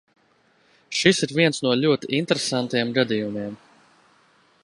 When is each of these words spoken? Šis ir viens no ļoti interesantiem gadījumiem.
Šis 0.99 1.19
ir 1.27 1.33
viens 1.39 1.59
no 1.67 1.75
ļoti 1.83 2.09
interesantiem 2.21 2.97
gadījumiem. 2.97 3.55